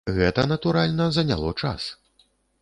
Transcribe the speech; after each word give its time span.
Гэта, 0.13 0.45
натуральна, 0.53 1.07
заняло 1.19 1.53
час. 1.67 1.87